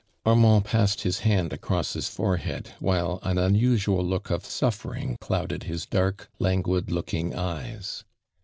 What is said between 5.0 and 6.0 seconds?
clouded his